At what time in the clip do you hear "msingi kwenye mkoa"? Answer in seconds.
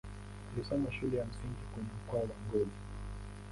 1.25-2.19